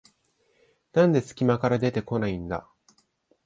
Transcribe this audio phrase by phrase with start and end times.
[0.93, 2.67] なんですき間から出てこないんだ